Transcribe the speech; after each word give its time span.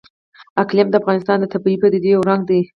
اقلیم 0.63 0.87
د 0.89 0.95
افغانستان 1.01 1.37
د 1.39 1.45
طبیعي 1.53 1.77
پدیدو 1.81 2.07
یو 2.15 2.27
رنګ 2.29 2.41
دی. 2.49 2.61